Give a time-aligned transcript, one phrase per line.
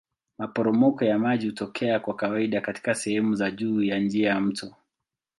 [0.37, 4.75] Maporomoko ya maji hutokea kwa kawaida katika sehemu za juu ya njia ya mto.